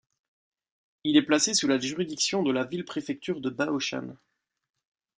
[1.03, 4.15] Il est placé sous la juridiction de la ville-préfecture de Baoshan.